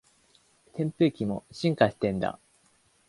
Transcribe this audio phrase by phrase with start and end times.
[0.73, 2.39] 扇風機も進化してんだ